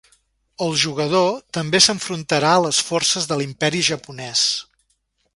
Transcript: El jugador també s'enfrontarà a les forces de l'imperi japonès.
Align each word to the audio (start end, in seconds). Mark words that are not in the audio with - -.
El 0.67 0.71
jugador 0.83 1.27
també 1.57 1.81
s'enfrontarà 1.87 2.55
a 2.59 2.63
les 2.63 2.79
forces 2.87 3.27
de 3.33 3.37
l'imperi 3.43 3.83
japonès. 3.91 4.47